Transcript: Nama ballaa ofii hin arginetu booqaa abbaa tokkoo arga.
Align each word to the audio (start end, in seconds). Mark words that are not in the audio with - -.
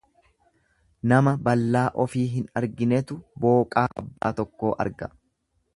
Nama 1.11 1.33
ballaa 1.49 1.83
ofii 2.05 2.25
hin 2.37 2.49
arginetu 2.63 3.21
booqaa 3.45 3.87
abbaa 4.03 4.37
tokkoo 4.41 4.77
arga. 4.87 5.17